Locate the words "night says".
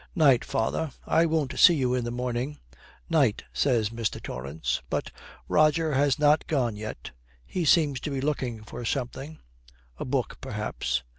3.07-3.91